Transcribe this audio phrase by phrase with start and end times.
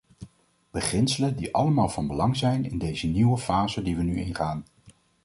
[0.71, 4.63] Beginselen die allemaal van belang zijn in deze nieuwe fase die we nu ingaan.